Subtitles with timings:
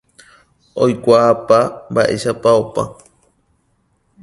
[0.83, 1.57] oikuaápa
[1.93, 2.83] ma'éichapa opa